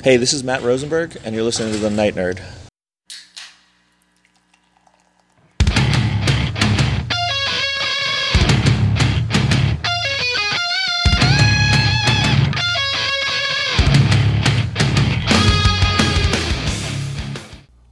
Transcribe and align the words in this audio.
Hey, 0.00 0.16
this 0.16 0.32
is 0.32 0.44
Matt 0.44 0.62
Rosenberg, 0.62 1.16
and 1.24 1.34
you're 1.34 1.42
listening 1.42 1.72
to 1.72 1.78
The 1.80 1.90
Night 1.90 2.14
Nerd. 2.14 2.40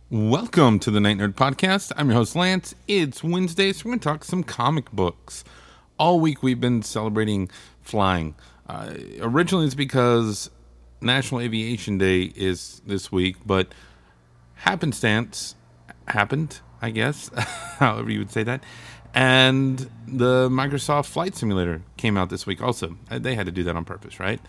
Welcome 0.09 0.79
to 0.79 0.93
the 0.93 1.01
Night 1.01 1.19
Nerd 1.19 1.35
Podcast. 1.35 1.91
I'm 1.97 2.07
your 2.07 2.19
host, 2.19 2.37
Lance. 2.37 2.73
It's 2.87 3.25
Wednesday, 3.25 3.73
so 3.73 3.83
we're 3.85 3.91
going 3.91 3.99
to 3.99 4.05
talk 4.05 4.23
some 4.23 4.45
comic 4.45 4.93
books. 4.93 5.43
All 5.99 6.21
week 6.21 6.41
we've 6.41 6.61
been 6.61 6.83
celebrating 6.83 7.51
flying. 7.83 8.37
Uh, 8.69 8.95
originally, 9.21 9.67
it's 9.67 9.75
because 9.75 10.51
National 11.01 11.41
Aviation 11.41 11.99
Day 11.99 12.23
is 12.35 12.81
this 12.87 13.13
week, 13.13 13.37
but 13.45 13.69
happenstance 14.55 15.55
happened, 16.09 16.61
I 16.81 16.91
guess, 16.91 17.31
however 17.79 18.11
you 18.11 18.19
would 18.21 18.31
say 18.31 18.43
that. 18.45 18.63
And 19.15 19.91
the 20.07 20.49
Microsoft 20.51 21.07
Flight 21.07 21.35
Simulator 21.35 21.83
came 21.97 22.17
out 22.17 22.29
this 22.31 22.47
week 22.47 22.63
also. 22.63 22.97
Uh, 23.11 23.19
They 23.19 23.35
had 23.35 23.47
to 23.47 23.53
do 23.53 23.63
that 23.65 23.77
on 23.77 23.85
purpose, 23.85 24.21
right? 24.21 24.41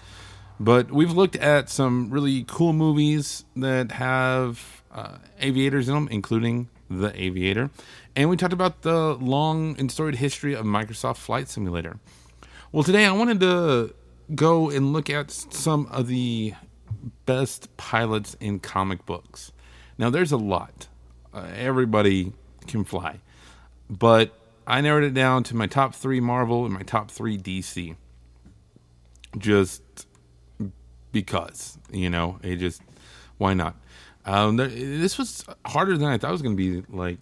But 0.60 0.92
we've 0.92 1.12
looked 1.12 1.36
at 1.36 1.70
some 1.70 2.10
really 2.10 2.44
cool 2.48 2.74
movies 2.74 3.46
that 3.56 3.92
have 3.94 4.84
uh, 4.92 5.18
aviators 5.40 5.88
in 5.88 5.94
them, 5.94 6.08
including 6.12 6.68
The 6.90 7.12
Aviator. 7.22 7.70
And 8.16 8.30
we 8.30 8.38
talked 8.38 8.54
about 8.54 8.82
the 8.82 9.14
long 9.14 9.76
and 9.78 9.92
storied 9.92 10.16
history 10.16 10.54
of 10.54 10.66
Microsoft 10.66 11.18
Flight 11.18 11.48
Simulator. 11.48 12.00
Well, 12.72 12.84
today 12.84 13.06
I 13.06 13.12
wanted 13.12 13.40
to 13.42 13.94
go 14.34 14.70
and 14.70 14.94
look 14.94 15.10
at 15.10 15.32
some 15.32 15.88
of 15.88 16.08
the 16.08 16.54
best 17.26 17.76
pilots 17.78 18.36
in 18.40 18.60
comic 18.60 19.06
books. 19.06 19.52
Now, 19.98 20.10
there's 20.10 20.32
a 20.32 20.38
lot. 20.38 20.88
Uh, 21.34 21.48
everybody 21.56 22.34
can 22.68 22.84
fly. 22.84 23.20
But 23.90 24.34
I 24.66 24.82
narrowed 24.82 25.04
it 25.04 25.14
down 25.14 25.44
to 25.44 25.56
my 25.56 25.68
top 25.68 25.96
three 25.96 26.20
Marvel 26.20 26.66
and 26.66 26.74
my 26.74 26.84
top 26.84 27.10
three 27.10 27.38
DC. 27.38 27.96
Just 29.38 29.82
because, 31.12 31.78
you 31.92 32.10
know, 32.10 32.40
it 32.44 32.58
just, 32.58 32.82
why 33.38 33.54
not? 33.54 33.76
Um, 34.26 34.58
there, 34.58 34.68
this 34.68 35.18
was 35.18 35.46
harder 35.66 35.98
than 35.98 36.10
I 36.10 36.18
thought 36.18 36.30
it 36.30 36.34
was 36.34 36.42
going 36.42 36.58
to 36.58 36.82
be. 36.82 36.86
Like, 36.94 37.20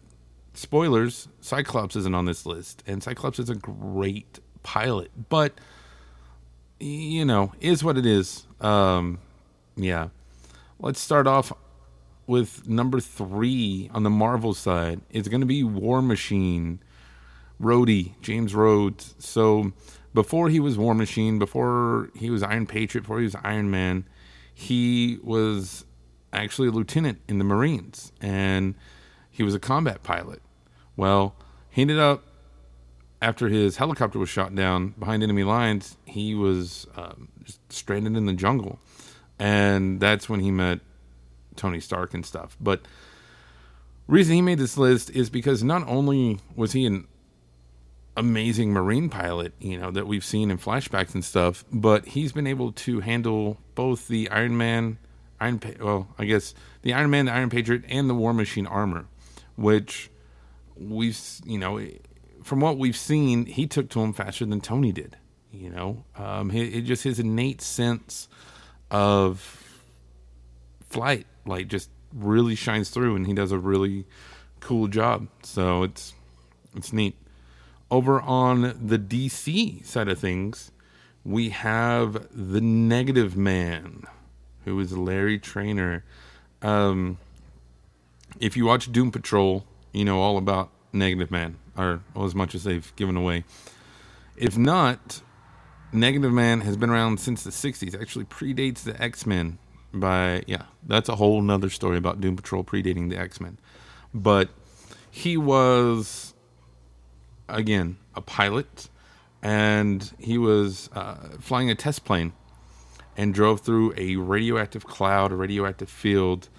spoilers, 0.54 1.28
Cyclops 1.42 1.96
isn't 1.96 2.16
on 2.16 2.26
this 2.26 2.46
list. 2.46 2.84
And 2.88 3.02
Cyclops 3.04 3.40
is 3.40 3.50
a 3.50 3.56
great 3.56 4.40
pilot. 4.64 5.12
But 5.30 5.60
you 6.80 7.26
know, 7.26 7.54
is 7.62 7.84
what 7.84 7.98
it 7.98 8.06
is. 8.06 8.46
Um, 8.62 9.20
yeah. 9.76 10.10
Let's 10.80 11.00
start 11.00 11.28
off 11.28 11.54
with 12.28 12.68
number 12.68 13.00
three 13.00 13.90
on 13.94 14.04
the 14.04 14.10
Marvel 14.10 14.54
side. 14.54 15.02
It's 15.10 15.28
going 15.28 15.42
to 15.42 15.48
be 15.48 15.64
War 15.64 16.02
Machine, 16.02 16.80
Rhodey, 17.62 18.14
James 18.22 18.54
Rhodes. 18.54 19.16
So 19.20 19.72
before 20.14 20.50
he 20.50 20.60
was 20.60 20.78
War 20.78 20.96
Machine, 20.96 21.40
before 21.40 22.10
he 22.16 22.30
was 22.30 22.44
Iron 22.44 22.66
Patriot, 22.66 23.04
before 23.04 23.20
he 23.20 23.26
was 23.26 23.36
Iron 23.44 23.70
Man, 23.70 24.06
he 24.54 25.20
was 25.24 25.86
actually 26.34 26.68
a 26.68 26.72
lieutenant 26.72 27.20
in 27.28 27.38
the 27.38 27.44
Marines 27.46 28.12
and 28.22 28.76
he 29.30 29.44
was 29.44 29.54
a 29.54 29.60
combat 29.60 30.04
pilot. 30.04 30.42
Well, 30.98 31.36
he 31.70 31.82
ended 31.82 32.00
up 32.00 32.24
after 33.26 33.50
his 33.50 33.78
helicopter 33.78 34.20
was 34.20 34.30
shot 34.30 34.54
down 34.54 34.90
behind 35.00 35.24
enemy 35.24 35.44
lines, 35.44 35.98
he 36.06 36.36
was 36.36 36.86
um, 36.96 37.28
stranded 37.70 38.16
in 38.16 38.28
the 38.28 38.34
jungle, 38.34 38.78
and 39.40 40.00
that's 40.00 40.30
when 40.30 40.42
he 40.42 40.52
met 40.52 40.80
Tony 41.56 41.80
Stark 41.80 42.14
and 42.14 42.24
stuff. 42.24 42.56
But 42.62 42.88
reason 44.08 44.36
he 44.36 44.44
made 44.44 44.60
this 44.60 44.78
list 44.78 45.10
is 45.10 45.32
because 45.32 45.64
not 45.64 45.88
only 45.88 46.38
was 46.56 46.74
he 46.74 46.86
an 46.86 47.08
amazing 48.16 48.72
marine 48.72 49.10
pilot, 49.10 49.54
you 49.60 49.80
know, 49.80 49.90
that 49.90 50.06
we've 50.06 50.24
seen 50.24 50.52
in 50.52 50.60
flashbacks 50.60 51.16
and 51.16 51.26
stuff, 51.26 51.66
but 51.72 52.06
he's 52.06 52.32
been 52.32 52.46
able 52.46 52.74
to 52.74 53.00
handle 53.00 53.58
both 53.74 54.08
the 54.08 54.30
Iron 54.30 54.56
Man, 54.56 55.00
Iron, 55.40 55.58
pa- 55.58 55.84
well, 55.84 56.10
I 56.20 56.26
guess 56.26 56.54
the 56.84 56.94
Iron 56.94 57.10
Man, 57.10 57.26
the 57.26 57.34
Iron 57.34 57.50
Patriot, 57.50 57.86
and 57.90 58.08
the 58.08 58.14
War 58.14 58.36
Machine 58.36 58.68
armor, 58.68 59.08
which 59.56 60.12
we've, 60.78 61.20
you 61.44 61.58
know 61.58 61.80
from 62.46 62.60
what 62.60 62.78
we've 62.78 62.96
seen, 62.96 63.48
he 63.48 63.66
took 63.66 63.90
to 63.90 64.02
him 64.02 64.14
faster 64.14 64.46
than 64.46 64.62
Tony 64.62 64.92
did. 64.92 65.18
You 65.52 65.72
know, 65.72 66.06
um, 66.16 66.52
it, 66.52 66.76
it 66.76 66.82
just 66.82 67.04
his 67.04 67.18
innate 67.18 67.60
sense 67.60 68.28
of 68.92 69.82
flight, 70.88 71.26
like, 71.44 71.68
just 71.70 71.90
really 72.14 72.54
shines 72.54 72.92
through, 72.92 73.16
and 73.16 73.26
he 73.26 73.34
does 73.34 73.52
a 73.52 73.58
really 73.58 74.06
cool 74.60 74.88
job. 74.88 75.28
So 75.42 75.82
it's 75.82 76.14
it's 76.76 76.94
neat. 76.94 77.16
Over 77.90 78.22
on 78.22 78.62
the 78.62 79.00
DC 79.00 79.84
side 79.84 80.08
of 80.08 80.20
things, 80.20 80.72
we 81.24 81.50
have 81.50 82.28
the 82.32 82.62
Negative 82.62 83.36
Man, 83.36 84.04
who 84.66 84.80
is 84.80 84.96
Larry 84.96 85.40
Trainor. 85.40 86.04
Um, 86.62 87.18
if 88.40 88.56
you 88.56 88.66
watch 88.66 88.92
Doom 88.92 89.12
Patrol, 89.12 89.66
you 89.94 90.06
know 90.06 90.22
all 90.22 90.38
about 90.38 90.70
Negative 90.96 91.30
Man 91.30 91.58
or 91.78 92.02
well, 92.14 92.26
as 92.26 92.36
much 92.36 92.56
as 92.56 92.64
they've 92.64 92.96
given 92.96 93.18
away. 93.18 93.44
If 94.38 94.58
not, 94.58 95.22
Negative 95.92 96.32
Man 96.32 96.62
has 96.62 96.78
been 96.78 96.90
around 96.90 97.20
since 97.20 97.44
the 97.44 97.52
60s. 97.52 98.00
Actually, 98.00 98.26
predates 98.26 98.84
the 98.84 99.02
X 99.02 99.26
Men 99.26 99.58
by, 99.94 100.44
yeah, 100.48 100.64
that's 100.86 101.10
a 101.10 101.16
whole 101.16 101.42
nother 101.42 101.70
story 101.70 101.98
about 101.98 102.20
Doom 102.20 102.36
Patrol 102.36 102.64
predating 102.64 103.10
the 103.10 103.18
X 103.18 103.40
Men. 103.40 103.58
But 104.14 104.50
he 105.10 105.38
was, 105.38 106.34
again, 107.48 107.98
a 108.16 108.22
pilot, 108.22 108.90
and 109.42 110.12
he 110.20 110.38
was 110.38 110.90
uh, 110.94 111.16
flying 111.40 111.70
a 111.70 111.76
test 111.76 112.04
plane 112.06 112.34
and 113.18 113.34
drove 113.34 113.62
through 113.62 113.94
a 113.96 114.18
radioactive 114.18 114.86
cloud, 114.86 115.32
a 115.32 115.36
radioactive 115.36 115.90
field, 115.90 116.50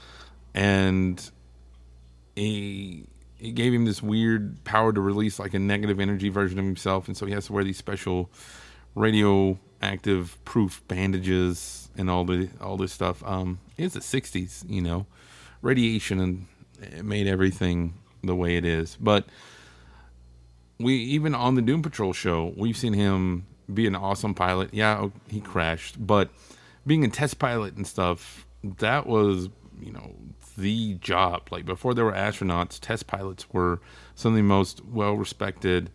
and 0.54 1.30
he 2.34 3.06
it 3.40 3.54
gave 3.54 3.72
him 3.72 3.84
this 3.84 4.02
weird 4.02 4.62
power 4.64 4.92
to 4.92 5.00
release 5.00 5.38
like 5.38 5.54
a 5.54 5.58
negative 5.58 6.00
energy 6.00 6.28
version 6.28 6.58
of 6.58 6.64
himself, 6.64 7.08
and 7.08 7.16
so 7.16 7.26
he 7.26 7.32
has 7.32 7.46
to 7.46 7.52
wear 7.52 7.64
these 7.64 7.76
special 7.76 8.30
radioactive 8.94 10.38
proof 10.44 10.82
bandages 10.88 11.90
and 11.96 12.10
all 12.10 12.24
the 12.24 12.48
all 12.60 12.76
this 12.76 12.92
stuff. 12.92 13.22
Um, 13.24 13.58
it's 13.76 13.94
the 13.94 14.00
'60s, 14.00 14.68
you 14.68 14.80
know, 14.80 15.06
radiation 15.62 16.20
and 16.20 16.46
it 16.80 17.04
made 17.04 17.26
everything 17.26 17.94
the 18.22 18.34
way 18.34 18.56
it 18.56 18.64
is. 18.64 18.96
But 19.00 19.26
we 20.78 20.94
even 20.94 21.34
on 21.34 21.54
the 21.54 21.62
Doom 21.62 21.82
Patrol 21.82 22.12
show, 22.12 22.52
we've 22.56 22.76
seen 22.76 22.92
him 22.92 23.46
be 23.72 23.86
an 23.86 23.94
awesome 23.94 24.34
pilot. 24.34 24.70
Yeah, 24.72 25.08
he 25.28 25.40
crashed, 25.40 26.04
but 26.04 26.30
being 26.86 27.04
a 27.04 27.08
test 27.08 27.38
pilot 27.38 27.76
and 27.76 27.86
stuff, 27.86 28.46
that 28.62 29.06
was 29.06 29.48
you 29.80 29.92
know 29.92 30.14
the 30.56 30.94
job. 30.94 31.48
Like 31.50 31.64
before 31.64 31.94
there 31.94 32.04
were 32.04 32.12
astronauts, 32.12 32.78
test 32.80 33.06
pilots 33.06 33.52
were 33.52 33.80
some 34.14 34.32
of 34.32 34.36
the 34.36 34.42
most 34.42 34.84
well 34.84 35.14
respected 35.14 35.90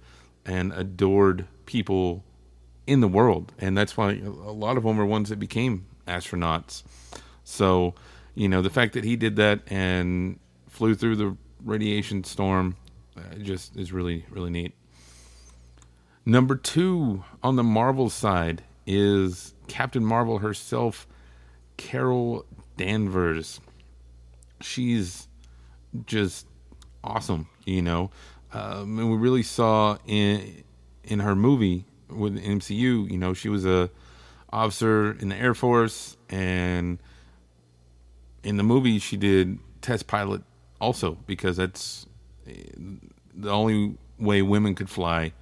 and 0.45 0.71
adored 0.73 1.47
people 1.65 2.23
in 2.87 2.99
the 2.99 3.07
world. 3.07 3.53
And 3.59 3.77
that's 3.77 3.95
why 3.95 4.13
a 4.13 4.29
lot 4.29 4.77
of 4.77 4.83
them 4.83 4.97
were 4.97 5.05
ones 5.05 5.29
that 5.29 5.39
became 5.39 5.85
astronauts. 6.07 6.83
So, 7.43 7.95
you 8.35 8.47
know, 8.47 8.61
the 8.61 8.69
fact 8.69 8.93
that 8.93 9.03
he 9.03 9.15
did 9.15 9.35
that 9.37 9.61
and 9.67 10.39
flew 10.67 10.95
through 10.95 11.15
the 11.17 11.37
radiation 11.63 12.23
storm 12.23 12.75
uh, 13.17 13.35
just 13.41 13.75
is 13.75 13.91
really, 13.91 14.25
really 14.29 14.49
neat. 14.49 14.73
Number 16.25 16.55
two 16.55 17.23
on 17.41 17.55
the 17.55 17.63
Marvel 17.63 18.09
side 18.09 18.63
is 18.85 19.53
Captain 19.67 20.05
Marvel 20.05 20.39
herself, 20.39 21.07
Carol 21.77 22.45
Danvers 22.77 23.59
she's 24.61 25.27
just 26.05 26.47
awesome, 27.03 27.47
you 27.65 27.81
know. 27.81 28.11
Um, 28.53 28.99
and 28.99 29.11
we 29.11 29.17
really 29.17 29.43
saw 29.43 29.97
in 30.05 30.63
in 31.03 31.19
her 31.19 31.35
movie 31.35 31.85
with 32.09 32.37
MCU, 32.37 33.09
you 33.09 33.17
know, 33.17 33.33
she 33.33 33.49
was 33.49 33.65
a 33.65 33.89
officer 34.51 35.13
in 35.13 35.29
the 35.29 35.35
Air 35.35 35.53
Force, 35.53 36.17
and 36.29 36.99
in 38.43 38.57
the 38.57 38.63
movie 38.63 38.99
she 38.99 39.17
did 39.17 39.59
test 39.81 40.07
pilot 40.07 40.41
also 40.79 41.17
because 41.25 41.57
that's 41.57 42.05
the 42.45 43.49
only 43.49 43.95
way 44.19 44.41
women 44.41 44.75
could 44.75 44.89
fly 44.89 45.33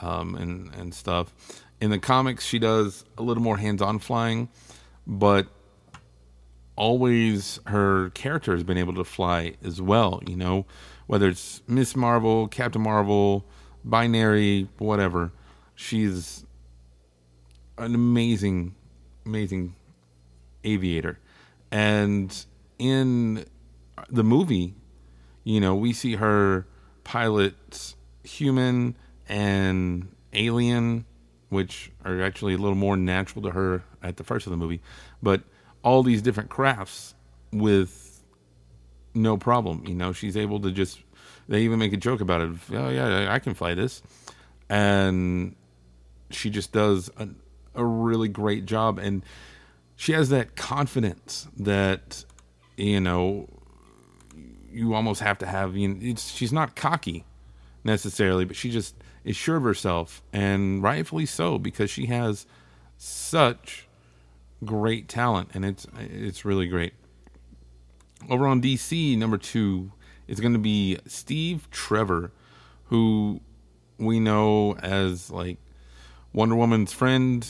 um, 0.00 0.34
and 0.34 0.74
and 0.74 0.94
stuff. 0.94 1.32
In 1.80 1.90
the 1.90 1.98
comics, 1.98 2.46
she 2.46 2.58
does 2.58 3.04
a 3.18 3.22
little 3.22 3.42
more 3.42 3.58
hands-on 3.58 3.98
flying, 3.98 4.48
but 5.06 5.46
always 6.76 7.58
her 7.66 8.10
character 8.10 8.52
has 8.52 8.62
been 8.62 8.78
able 8.78 8.94
to 8.94 9.04
fly 9.04 9.54
as 9.64 9.80
well, 9.80 10.22
you 10.26 10.36
know, 10.36 10.66
whether 11.06 11.28
it's 11.28 11.62
Miss 11.66 11.96
Marvel, 11.96 12.48
Captain 12.48 12.82
Marvel, 12.82 13.44
Binary, 13.84 14.68
whatever. 14.78 15.32
She's 15.74 16.44
an 17.78 17.94
amazing, 17.94 18.74
amazing 19.24 19.74
aviator. 20.64 21.18
And 21.70 22.46
in 22.78 23.44
the 24.10 24.24
movie, 24.24 24.74
you 25.44 25.60
know, 25.60 25.74
we 25.74 25.92
see 25.92 26.16
her 26.16 26.66
pilot 27.04 27.94
human 28.22 28.96
and 29.28 30.08
alien, 30.32 31.04
which 31.48 31.92
are 32.04 32.20
actually 32.22 32.54
a 32.54 32.58
little 32.58 32.76
more 32.76 32.96
natural 32.96 33.42
to 33.42 33.50
her 33.50 33.82
at 34.02 34.16
the 34.16 34.24
first 34.24 34.46
of 34.46 34.50
the 34.50 34.56
movie, 34.56 34.80
but 35.22 35.42
all 35.86 36.02
these 36.02 36.20
different 36.20 36.50
crafts 36.50 37.14
with 37.52 38.20
no 39.14 39.36
problem. 39.36 39.84
You 39.86 39.94
know, 39.94 40.12
she's 40.12 40.36
able 40.36 40.60
to 40.60 40.72
just. 40.72 41.00
They 41.48 41.62
even 41.62 41.78
make 41.78 41.92
a 41.92 41.96
joke 41.96 42.20
about 42.20 42.40
it. 42.40 42.50
Oh 42.72 42.88
yeah, 42.88 43.32
I 43.32 43.38
can 43.38 43.54
fly 43.54 43.74
this, 43.74 44.02
and 44.68 45.54
she 46.30 46.50
just 46.50 46.72
does 46.72 47.08
a, 47.16 47.28
a 47.76 47.84
really 47.84 48.28
great 48.28 48.66
job, 48.66 48.98
and 48.98 49.24
she 49.94 50.10
has 50.10 50.28
that 50.30 50.56
confidence 50.56 51.46
that 51.56 52.24
you 52.76 52.98
know 52.98 53.48
you 54.72 54.92
almost 54.92 55.20
have 55.20 55.38
to 55.38 55.46
have. 55.46 55.76
You 55.76 55.88
know, 55.88 56.14
she's 56.16 56.52
not 56.52 56.74
cocky 56.74 57.24
necessarily, 57.84 58.44
but 58.44 58.56
she 58.56 58.72
just 58.72 58.96
is 59.22 59.36
sure 59.36 59.56
of 59.56 59.62
herself, 59.62 60.20
and 60.32 60.82
rightfully 60.82 61.26
so 61.26 61.58
because 61.60 61.90
she 61.90 62.06
has 62.06 62.44
such 62.98 63.85
great 64.64 65.08
talent, 65.08 65.50
and 65.54 65.64
it's 65.64 65.86
it's 65.98 66.44
really 66.44 66.66
great. 66.66 66.94
Over 68.28 68.46
on 68.46 68.60
DC, 68.62 69.16
number 69.18 69.38
two 69.38 69.92
is 70.26 70.40
going 70.40 70.54
to 70.54 70.58
be 70.58 70.98
Steve 71.06 71.68
Trevor, 71.70 72.32
who 72.84 73.40
we 73.98 74.20
know 74.20 74.76
as 74.76 75.30
like 75.30 75.58
Wonder 76.32 76.56
Woman's 76.56 76.92
friend, 76.92 77.46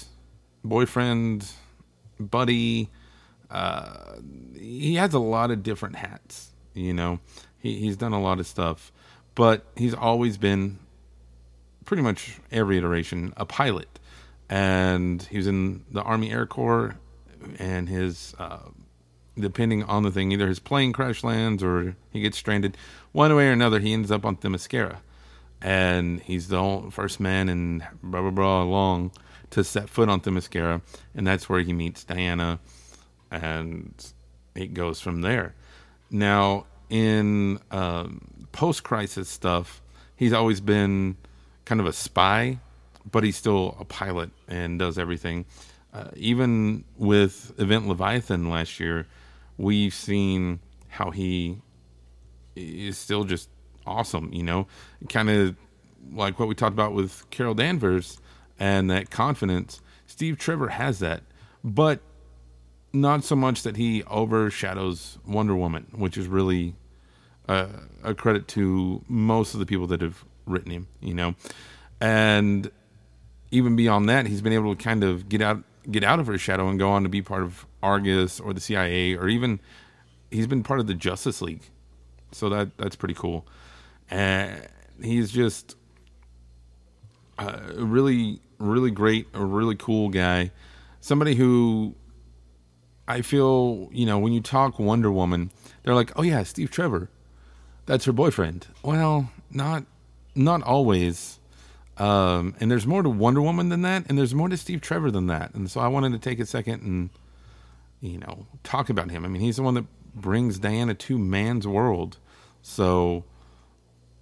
boyfriend, 0.65 1.51
buddy. 2.19 2.91
Uh, 3.51 4.17
he 4.55 4.97
has 4.97 5.15
a 5.15 5.19
lot 5.19 5.51
of 5.51 5.63
different 5.63 5.97
hats. 5.97 6.53
You 6.75 6.93
know, 6.93 7.21
he, 7.59 7.79
he's 7.79 7.97
done 7.97 8.13
a 8.13 8.21
lot 8.21 8.41
of 8.41 8.47
stuff, 8.47 8.93
but 9.35 9.65
he's 9.77 9.95
always 9.95 10.37
been 10.37 10.79
pretty 11.85 12.03
much 12.03 12.39
every 12.51 12.77
iteration 12.77 13.33
a 13.37 13.47
pilot. 13.47 13.99
And 14.49 15.23
he 15.23 15.37
was 15.37 15.47
in 15.47 15.85
the 15.91 16.03
Army 16.03 16.31
Air 16.31 16.47
Corps, 16.47 16.97
and 17.59 17.89
his 17.89 18.35
uh, 18.39 18.59
depending 19.39 19.83
on 19.85 20.03
the 20.03 20.11
thing, 20.11 20.33
either 20.33 20.49
his 20.49 20.59
plane 20.59 20.93
crash 20.93 21.23
lands 21.23 21.63
or 21.63 21.97
he 22.11 22.21
gets 22.21 22.39
stranded. 22.39 22.77
One 23.13 23.35
way 23.35 23.49
or 23.49 23.53
another, 23.53 23.81
he 23.81 23.93
ends 23.93 24.11
up 24.11 24.25
on 24.25 24.37
Themyscira, 24.37 24.99
and 25.61 26.21
he's 26.21 26.49
the 26.49 26.89
first 26.91 27.21
man 27.21 27.49
in 27.49 27.85
blah 28.03 28.21
blah 28.23 28.31
blah 28.31 28.63
long 28.63 29.13
to 29.51 29.65
set 29.65 29.89
foot 29.89 30.09
on 30.09 30.21
Themyscira, 30.21 30.81
and 31.15 31.27
that's 31.27 31.49
where 31.49 31.61
he 31.61 31.73
meets 31.73 32.05
Diana, 32.05 32.61
and 33.31 33.95
it 34.55 34.75
goes 34.75 35.01
from 35.01 35.23
there. 35.23 35.55
Now, 36.11 36.67
in 36.89 37.59
um, 37.71 38.47
post-crisis 38.53 39.29
stuff, 39.29 39.83
he's 40.15 40.33
always 40.33 40.61
been 40.61 41.17
kind 41.65 41.81
of 41.81 41.87
a 41.87 41.93
spy, 41.93 42.59
but 43.11 43.25
he's 43.25 43.37
still 43.37 43.77
a 43.81 43.85
pilot 43.85 44.31
and 44.49 44.79
does 44.79 44.99
everything. 44.99 45.45
Uh, 45.93 46.11
even 46.15 46.85
with 46.97 47.53
Event 47.59 47.89
Leviathan 47.89 48.51
last 48.51 48.81
year, 48.81 49.07
we've 49.57 49.95
seen 49.95 50.61
how 50.89 51.11
he 51.11 51.59
is 52.55 52.99
still 52.99 53.25
just 53.25 53.49
awesome, 53.87 54.33
you 54.33 54.43
know, 54.43 54.67
kind 55.09 55.31
of 55.31 55.57
like 56.13 56.39
what 56.39 56.49
we 56.49 56.55
talked 56.55 56.75
about 56.75 56.93
with 56.93 57.29
Carol 57.31 57.55
Danvers 57.55 58.19
and 58.59 58.91
that 58.91 59.11
confidence. 59.11 59.81
Steve 60.07 60.39
Trevor 60.39 60.69
has 60.69 60.99
that, 61.01 61.23
but 61.65 62.01
not 62.93 63.25
so 63.25 63.37
much 63.37 63.63
that 63.63 63.77
he 63.77 64.03
overshadows 64.05 65.19
Wonder 65.27 65.55
Woman, 65.55 65.87
which 65.95 66.17
is 66.17 66.27
really 66.27 66.75
uh, 67.49 67.69
a 68.03 68.15
credit 68.15 68.49
to 68.49 69.03
most 69.09 69.55
of 69.55 69.61
the 69.61 69.67
people 69.67 69.87
that 69.89 70.01
have 70.01 70.25
written 70.47 70.71
him, 70.71 70.89
you 71.01 71.15
know. 71.15 71.35
And 72.01 72.71
even 73.57 73.75
beyond 73.75 74.09
that, 74.09 74.27
he's 74.27 74.43
been 74.43 74.53
able 74.53 74.75
to 74.75 74.83
kind 74.83 75.03
of 75.03 75.29
get 75.29 75.41
out 75.41 75.63
get 75.91 76.03
out 76.03 76.19
of 76.19 76.27
her 76.27 76.37
shadow 76.37 76.69
and 76.69 76.79
go 76.79 76.91
on 76.91 77.05
to 77.05 77.09
be 77.09 77.23
part 77.23 77.43
of 77.43 77.65
Argus 77.83 78.41
or 78.41 78.53
the 78.53 78.61
CIA 78.61 79.15
or 79.15 79.29
even 79.29 79.61
he's 80.31 80.47
been 80.47 80.63
part 80.63 80.81
of 80.81 80.87
the 80.87 80.95
Justice 80.95 81.41
League. 81.41 81.63
So 82.33 82.49
that 82.51 82.77
that's 82.77 82.97
pretty 82.97 83.15
cool. 83.15 83.47
And 84.11 84.67
he's 85.03 85.31
just 85.31 85.77
a 87.39 87.73
really 87.77 88.41
really 88.59 88.91
great, 88.91 89.27
a 89.35 89.45
really 89.45 89.77
cool 89.77 90.09
guy. 90.09 90.51
Somebody 91.01 91.35
who 91.35 91.95
I 93.09 93.23
feel, 93.23 93.89
you 93.93 94.07
know, 94.07 94.19
when 94.19 94.33
you 94.33 94.41
talk 94.41 94.79
Wonder 94.79 95.13
Woman, 95.13 95.53
they're 95.83 95.95
like, 95.95 96.13
"Oh 96.17 96.23
yeah, 96.23 96.43
Steve 96.43 96.71
Trevor. 96.71 97.11
That's 97.87 98.05
her 98.05 98.13
boyfriend." 98.13 98.67
Well, 98.83 99.31
not 99.51 99.85
not 100.35 100.63
always. 100.63 101.39
Um, 101.99 102.55
and 102.61 102.71
there's 102.71 102.87
more 102.87 103.03
to 103.03 103.09
Wonder 103.09 103.41
Woman 103.41 103.71
than 103.71 103.83
that, 103.83 104.05
and 104.09 104.19
there's 104.19 104.35
more 104.35 104.49
to 104.49 104.57
Steve 104.57 104.81
Trevor 104.81 105.11
than 105.11 105.29
that. 105.29 105.55
And 105.55 105.71
so 105.71 105.81
I 105.81 105.89
wanted 105.89 106.13
to 106.13 106.19
take 106.19 106.39
a 106.41 106.47
second 106.47 106.83
and, 106.83 107.11
you 108.01 108.19
know, 108.19 108.47
talk 108.65 108.91
about 108.91 109.11
him. 109.11 109.25
I 109.25 109.29
mean, 109.29 109.41
he's 109.41 109.57
the 109.57 109.63
one 109.63 109.75
that 109.75 109.87
brings 110.15 110.59
Diana 110.59 110.95
to 110.95 111.19
man's 111.19 111.67
world. 111.67 112.19
So, 112.61 113.25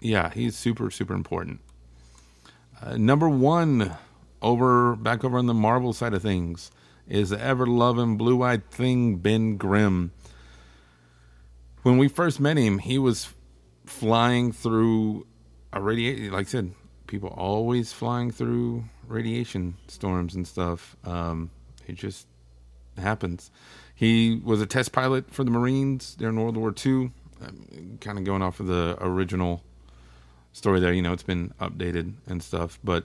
yeah, 0.00 0.30
he's 0.30 0.56
super, 0.56 0.90
super 0.90 1.14
important. 1.14 1.60
Uh, 2.80 2.96
number 2.96 3.28
one, 3.28 3.96
over 4.42 4.94
back 4.94 5.24
over 5.24 5.38
on 5.38 5.46
the 5.46 5.54
Marvel 5.54 5.92
side 5.92 6.14
of 6.14 6.22
things, 6.22 6.70
is 7.08 7.30
the 7.30 7.40
ever 7.40 7.66
loving 7.66 8.16
blue 8.16 8.42
eyed 8.42 8.70
thing, 8.70 9.16
Ben 9.16 9.56
Grimm. 9.56 10.12
When 11.82 11.98
we 11.98 12.08
first 12.08 12.40
met 12.40 12.56
him, 12.56 12.78
he 12.78 12.98
was 12.98 13.32
flying 13.84 14.52
through 14.52 15.26
a 15.72 15.80
radiation, 15.80 16.32
like 16.32 16.46
I 16.46 16.50
said, 16.50 16.72
people 17.06 17.28
always 17.30 17.92
flying 17.92 18.30
through 18.30 18.84
radiation 19.06 19.76
storms 19.88 20.34
and 20.34 20.46
stuff. 20.46 20.96
Um, 21.04 21.50
it 21.86 21.96
just 21.96 22.26
happens. 22.96 23.50
He 23.94 24.40
was 24.44 24.60
a 24.60 24.66
test 24.66 24.92
pilot 24.92 25.32
for 25.32 25.44
the 25.44 25.50
Marines 25.50 26.14
during 26.14 26.40
World 26.40 26.56
War 26.56 26.74
II. 26.74 27.12
Kind 28.00 28.18
of 28.18 28.24
going 28.24 28.42
off 28.42 28.60
of 28.60 28.66
the 28.66 28.96
original 29.00 29.62
story 30.52 30.80
there. 30.80 30.92
You 30.92 31.02
know, 31.02 31.12
it's 31.12 31.22
been 31.22 31.52
updated 31.60 32.14
and 32.26 32.42
stuff. 32.42 32.78
But 32.82 33.04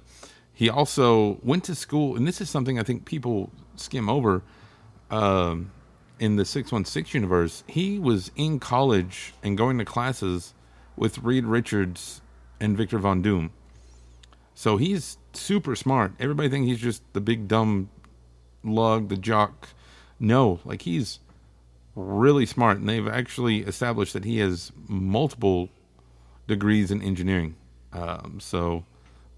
he 0.53 0.69
also 0.69 1.39
went 1.43 1.63
to 1.65 1.75
school, 1.75 2.15
and 2.15 2.27
this 2.27 2.41
is 2.41 2.49
something 2.49 2.79
I 2.79 2.83
think 2.83 3.05
people 3.05 3.51
skim 3.75 4.09
over. 4.09 4.43
Um, 5.11 5.71
in 6.19 6.35
the 6.35 6.45
616 6.45 7.17
universe, 7.17 7.63
he 7.65 7.97
was 7.97 8.29
in 8.35 8.59
college 8.59 9.33
and 9.41 9.57
going 9.57 9.77
to 9.77 9.85
classes 9.85 10.53
with 10.95 11.17
Reed 11.19 11.45
Richards 11.45 12.21
and 12.59 12.77
Victor 12.77 12.99
Von 12.99 13.21
Doom. 13.21 13.51
So 14.59 14.75
he's 14.75 15.17
super 15.31 15.73
smart. 15.73 16.11
Everybody 16.19 16.49
thinks 16.49 16.67
he's 16.67 16.81
just 16.81 17.01
the 17.13 17.21
big 17.21 17.47
dumb 17.47 17.89
lug, 18.61 19.07
the 19.07 19.15
jock. 19.15 19.69
No, 20.19 20.59
like 20.65 20.81
he's 20.81 21.19
really 21.95 22.45
smart, 22.45 22.77
and 22.77 22.89
they've 22.89 23.07
actually 23.07 23.59
established 23.59 24.11
that 24.11 24.25
he 24.25 24.39
has 24.39 24.73
multiple 24.89 25.69
degrees 26.45 26.91
in 26.91 27.01
engineering. 27.01 27.55
Um, 27.93 28.39
so 28.41 28.83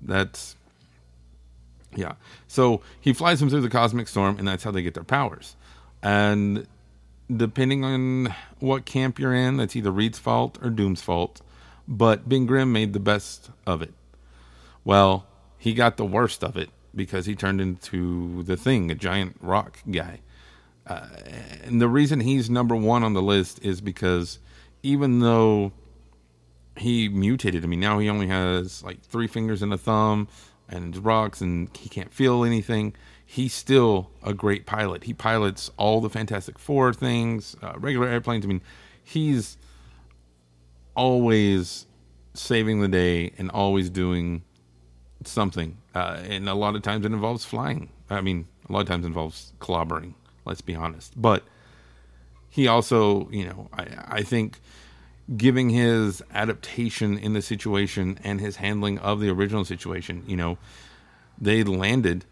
that's 0.02 0.56
yeah. 1.96 2.14
So 2.48 2.82
he 3.00 3.14
flies 3.14 3.42
them 3.42 3.50
through 3.52 3.62
the 3.62 3.70
cosmic 3.70 4.08
storm, 4.08 4.40
and 4.40 4.48
that's 4.48 4.64
how 4.64 4.72
they 4.72 4.82
get 4.82 4.96
their 4.96 5.04
powers. 5.04 5.56
And 6.02 6.66
depending 7.32 7.86
on 7.86 8.34
what 8.58 8.86
camp 8.86 9.20
you're 9.20 9.36
in, 9.36 9.58
that's 9.58 9.76
either 9.76 9.92
Reed's 9.92 10.18
fault 10.18 10.58
or 10.64 10.72
Doom's 10.72 11.04
fault. 11.04 11.42
But 11.88 12.28
Ben 12.28 12.48
Grimm 12.48 12.74
made 12.74 12.94
the 12.94 13.00
best 13.00 13.52
of 13.68 13.84
it. 13.84 13.94
Well, 14.84 15.28
he 15.58 15.74
got 15.74 15.98
the 15.98 16.06
worst 16.06 16.44
of 16.44 16.58
it 16.58 16.70
because 16.94 17.26
he 17.26 17.36
turned 17.36 17.62
into 17.62 18.44
the 18.44 18.58
thing, 18.58 18.92
a 18.92 18.96
giant 18.96 19.38
rock 19.40 19.80
guy. 19.90 20.22
Uh, 20.86 21.08
and 21.64 21.82
the 21.82 21.88
reason 21.88 22.20
he's 22.20 22.50
number 22.50 22.76
one 22.76 23.04
on 23.04 23.14
the 23.14 23.22
list 23.22 23.64
is 23.64 23.82
because 23.82 24.40
even 24.84 25.20
though 25.20 25.72
he 26.76 27.08
mutated, 27.08 27.64
I 27.64 27.68
mean, 27.68 27.80
now 27.80 28.00
he 28.00 28.10
only 28.10 28.28
has 28.28 28.84
like 28.84 29.02
three 29.04 29.28
fingers 29.28 29.62
and 29.62 29.74
a 29.74 29.78
thumb 29.78 30.28
and 30.68 31.06
rocks 31.06 31.42
and 31.42 31.70
he 31.78 31.90
can't 31.90 32.14
feel 32.14 32.44
anything. 32.44 32.96
He's 33.26 33.54
still 33.54 34.10
a 34.24 34.34
great 34.34 34.66
pilot. 34.66 35.04
He 35.04 35.14
pilots 35.14 35.70
all 35.78 36.02
the 36.02 36.10
Fantastic 36.10 36.58
Four 36.58 36.94
things, 36.94 37.56
uh, 37.62 37.74
regular 37.78 38.08
airplanes. 38.08 38.44
I 38.44 38.48
mean, 38.48 38.62
he's 39.04 39.58
always 40.96 41.86
saving 42.34 42.82
the 42.82 42.88
day 42.88 43.32
and 43.38 43.50
always 43.52 43.90
doing 43.90 44.44
something. 45.28 45.78
Uh, 45.94 46.22
and 46.28 46.50
a 46.50 46.54
lot 46.54 46.76
of 46.76 46.82
times 46.82 47.06
it 47.06 47.12
involves 47.12 47.46
flying. 47.46 47.90
I 48.10 48.22
mean, 48.22 48.48
a 48.70 48.74
lot 48.74 48.82
of 48.82 48.88
times 48.88 49.06
involves 49.06 49.54
clobbering, 49.60 50.14
let's 50.46 50.62
be 50.62 50.76
honest. 50.76 51.14
But 51.20 51.44
he 52.50 52.68
also, 52.68 53.30
you 53.32 53.46
know, 53.46 53.70
I, 53.74 53.88
I 54.08 54.22
think 54.24 54.60
giving 55.38 55.70
his 55.70 56.22
adaptation 56.34 57.18
in 57.18 57.34
the 57.34 57.42
situation 57.42 58.20
and 58.24 58.42
his 58.42 58.58
handling 58.58 58.98
of 59.00 59.20
the 59.20 59.30
original 59.30 59.64
situation, 59.66 60.24
you 60.28 60.36
know, 60.36 60.58
they 61.40 61.64
landed 61.64 62.26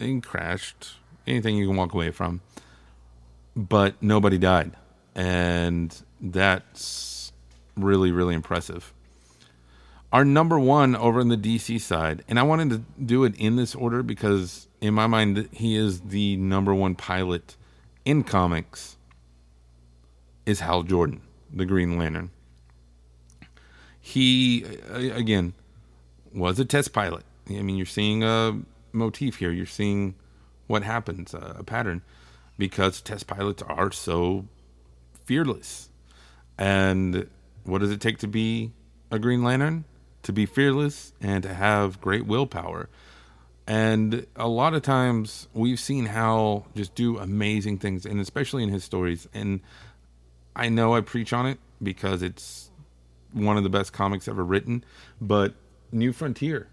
and 0.00 0.22
crashed, 0.22 0.96
anything 1.26 1.56
you 1.56 1.68
can 1.68 1.76
walk 1.76 1.94
away 1.94 2.10
from. 2.10 2.40
but 3.56 4.02
nobody 4.02 4.38
died. 4.38 4.72
And 5.14 5.94
that's 6.20 7.32
really, 7.76 8.10
really 8.10 8.34
impressive. 8.34 8.92
Our 10.14 10.24
number 10.24 10.60
one 10.60 10.94
over 10.94 11.20
in 11.20 11.26
the 11.26 11.36
DC 11.36 11.80
side, 11.80 12.22
and 12.28 12.38
I 12.38 12.44
wanted 12.44 12.70
to 12.70 12.84
do 13.04 13.24
it 13.24 13.34
in 13.34 13.56
this 13.56 13.74
order 13.74 14.00
because, 14.00 14.68
in 14.80 14.94
my 14.94 15.08
mind, 15.08 15.48
he 15.50 15.74
is 15.74 16.02
the 16.02 16.36
number 16.36 16.72
one 16.72 16.94
pilot 16.94 17.56
in 18.04 18.22
comics, 18.22 18.96
is 20.46 20.60
Hal 20.60 20.84
Jordan, 20.84 21.20
the 21.52 21.64
Green 21.64 21.98
Lantern. 21.98 22.30
He, 24.00 24.64
again, 24.92 25.52
was 26.32 26.60
a 26.60 26.64
test 26.64 26.92
pilot. 26.92 27.24
I 27.50 27.62
mean, 27.62 27.74
you're 27.74 27.84
seeing 27.84 28.22
a 28.22 28.60
motif 28.92 29.40
here. 29.40 29.50
You're 29.50 29.66
seeing 29.66 30.14
what 30.68 30.84
happens, 30.84 31.34
a 31.34 31.64
pattern, 31.66 32.02
because 32.56 33.00
test 33.00 33.26
pilots 33.26 33.64
are 33.64 33.90
so 33.90 34.44
fearless. 35.24 35.90
And 36.56 37.28
what 37.64 37.78
does 37.80 37.90
it 37.90 38.00
take 38.00 38.18
to 38.18 38.28
be 38.28 38.70
a 39.10 39.18
Green 39.18 39.42
Lantern? 39.42 39.86
To 40.24 40.32
be 40.32 40.46
fearless 40.46 41.12
and 41.20 41.42
to 41.42 41.54
have 41.54 42.00
great 42.00 42.26
willpower. 42.26 42.88
And 43.66 44.26
a 44.36 44.48
lot 44.48 44.74
of 44.74 44.82
times 44.82 45.48
we've 45.54 45.80
seen 45.80 46.06
Hal 46.06 46.66
just 46.74 46.94
do 46.94 47.18
amazing 47.18 47.78
things, 47.78 48.04
and 48.04 48.20
especially 48.20 48.62
in 48.62 48.68
his 48.68 48.84
stories. 48.84 49.26
And 49.32 49.60
I 50.54 50.68
know 50.68 50.94
I 50.94 51.00
preach 51.00 51.32
on 51.32 51.46
it 51.46 51.58
because 51.82 52.22
it's 52.22 52.70
one 53.32 53.56
of 53.56 53.62
the 53.62 53.70
best 53.70 53.92
comics 53.92 54.28
ever 54.28 54.44
written, 54.44 54.84
but 55.20 55.54
New 55.92 56.12
Frontier 56.12 56.68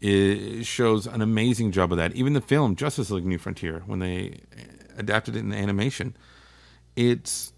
it 0.00 0.64
shows 0.64 1.06
an 1.06 1.22
amazing 1.22 1.72
job 1.72 1.90
of 1.90 1.98
that. 1.98 2.14
Even 2.14 2.32
the 2.32 2.40
film 2.40 2.76
Justice 2.76 3.10
League 3.10 3.26
New 3.26 3.38
Frontier, 3.38 3.82
when 3.86 3.98
they 3.98 4.40
adapted 4.96 5.36
it 5.36 5.40
in 5.40 5.52
animation, 5.52 6.16
it's 6.94 7.52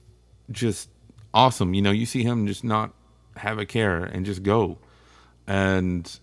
just 0.50 0.88
awesome. 1.34 1.74
You 1.74 1.82
know, 1.82 1.90
you 1.90 2.06
see 2.06 2.22
him 2.22 2.46
just 2.46 2.64
not 2.64 2.92
have 3.36 3.58
a 3.58 3.66
care 3.66 4.02
and 4.02 4.24
just 4.24 4.42
go, 4.42 4.78
and 5.49 6.21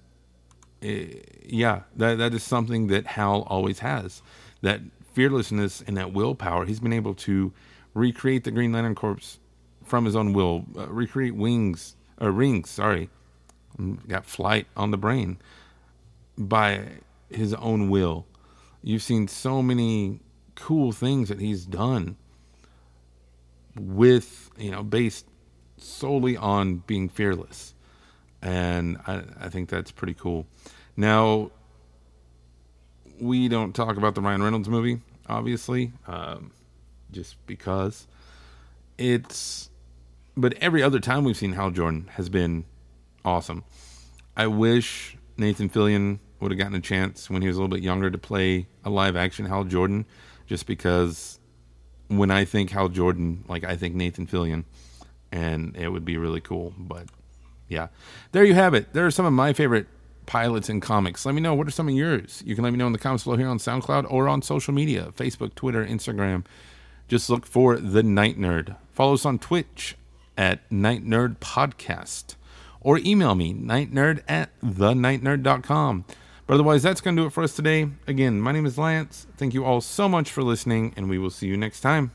it, 0.81 1.41
yeah, 1.47 1.81
that 1.97 2.19
that 2.19 2.33
is 2.33 2.43
something 2.43 2.87
that 2.87 3.07
Hal 3.07 3.41
always 3.49 3.79
has. 3.79 4.21
That 4.61 4.81
fearlessness 5.13 5.83
and 5.85 5.97
that 5.97 6.13
willpower. 6.13 6.65
He's 6.65 6.79
been 6.79 6.93
able 6.93 7.15
to 7.15 7.51
recreate 7.93 8.43
the 8.43 8.51
Green 8.51 8.71
Lantern 8.71 8.95
Corps 8.95 9.39
from 9.83 10.05
his 10.05 10.15
own 10.15 10.33
will, 10.33 10.65
uh, 10.77 10.87
recreate 10.87 11.35
wings 11.35 11.95
or 12.19 12.31
rings. 12.31 12.69
Sorry, 12.69 13.09
mm, 13.77 14.07
got 14.07 14.25
flight 14.25 14.67
on 14.77 14.91
the 14.91 14.97
brain 14.97 15.37
by 16.37 16.83
his 17.29 17.53
own 17.55 17.89
will. 17.89 18.25
You've 18.83 19.03
seen 19.03 19.27
so 19.27 19.63
many 19.63 20.19
cool 20.55 20.91
things 20.91 21.29
that 21.29 21.39
he's 21.39 21.65
done 21.65 22.17
with, 23.75 24.51
you 24.57 24.71
know, 24.71 24.83
based 24.83 25.25
solely 25.77 26.37
on 26.37 26.83
being 26.87 27.09
fearless. 27.09 27.74
And 28.45 28.99
I, 29.07 29.23
I 29.41 29.49
think 29.49 29.69
that's 29.69 29.89
pretty 29.89 30.13
cool. 30.13 30.45
Now, 30.95 31.49
we 33.19 33.47
don't 33.47 33.73
talk 33.73 33.97
about 33.97 34.13
the 34.13 34.21
Ryan 34.21 34.43
Reynolds 34.43 34.69
movie, 34.69 35.01
obviously, 35.27 35.93
um, 36.05 36.51
just 37.11 37.43
because 37.47 38.07
it's. 38.99 39.71
But 40.37 40.53
every 40.61 40.83
other 40.83 40.99
time 40.99 41.23
we've 41.23 41.35
seen 41.35 41.53
Hal 41.53 41.71
Jordan 41.71 42.07
has 42.13 42.29
been 42.29 42.65
awesome. 43.23 43.63
I 44.37 44.45
wish 44.45 45.17
Nathan 45.37 45.67
Fillion 45.67 46.19
would 46.39 46.51
have 46.51 46.59
gotten 46.59 46.75
a 46.75 46.81
chance 46.81 47.31
when 47.31 47.41
he 47.41 47.47
was 47.47 47.57
a 47.57 47.61
little 47.61 47.75
bit 47.75 47.83
younger 47.83 48.11
to 48.11 48.17
play 48.19 48.67
a 48.83 48.91
live 48.91 49.15
action 49.15 49.47
Hal 49.47 49.63
Jordan, 49.63 50.05
just 50.45 50.67
because 50.67 51.39
when 52.09 52.29
I 52.29 52.45
think 52.45 52.69
Hal 52.69 52.89
Jordan, 52.89 53.43
like 53.47 53.63
I 53.63 53.75
think 53.75 53.95
Nathan 53.95 54.27
Fillion, 54.27 54.65
and 55.31 55.75
it 55.75 55.89
would 55.89 56.05
be 56.05 56.17
really 56.17 56.41
cool. 56.41 56.73
But 56.77 57.07
yeah, 57.67 57.87
there 58.31 58.43
you 58.43 58.53
have 58.53 58.73
it. 58.73 58.93
There 58.93 59.05
are 59.05 59.11
some 59.11 59.25
of 59.25 59.33
my 59.33 59.53
favorite 59.53 59.87
pilots 60.25 60.69
in 60.69 60.81
comics. 60.81 61.25
Let 61.25 61.35
me 61.35 61.41
know 61.41 61.53
what 61.53 61.67
are 61.67 61.71
some 61.71 61.87
of 61.87 61.93
yours. 61.93 62.43
You 62.45 62.55
can 62.55 62.63
let 62.63 62.71
me 62.71 62.77
know 62.77 62.87
in 62.87 62.93
the 62.93 62.99
comments 62.99 63.23
below 63.23 63.37
here 63.37 63.47
on 63.47 63.57
SoundCloud 63.57 64.05
or 64.09 64.27
on 64.27 64.41
social 64.41 64.73
media 64.73 65.11
Facebook, 65.15 65.55
Twitter, 65.55 65.85
Instagram. 65.85 66.45
Just 67.07 67.29
look 67.29 67.45
for 67.45 67.77
The 67.77 68.03
Night 68.03 68.37
Nerd. 68.39 68.75
Follow 68.91 69.13
us 69.13 69.25
on 69.25 69.37
Twitch 69.37 69.95
at 70.37 70.69
Night 70.71 71.05
Nerd 71.05 71.37
Podcast 71.37 72.35
or 72.85 72.99
email 72.99 73.33
me, 73.35 73.53
nightnerd 73.53 74.21
at 74.27 74.49
thenightnerd.com. 74.61 76.05
But 76.47 76.53
otherwise, 76.53 76.83
that's 76.83 77.01
going 77.01 77.15
to 77.15 77.23
do 77.23 77.27
it 77.27 77.31
for 77.31 77.43
us 77.43 77.55
today. 77.55 77.89
Again, 78.05 78.39
my 78.39 78.51
name 78.51 78.67
is 78.67 78.77
Lance. 78.77 79.25
Thank 79.37 79.55
you 79.55 79.65
all 79.65 79.81
so 79.81 80.07
much 80.07 80.31
for 80.31 80.43
listening, 80.43 80.93
and 80.95 81.09
we 81.09 81.17
will 81.17 81.31
see 81.31 81.47
you 81.47 81.57
next 81.57 81.81
time. 81.81 82.11